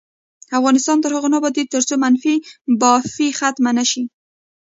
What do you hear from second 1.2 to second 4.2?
نه ابادیږي، ترڅو منفي بافي ختمه نشي.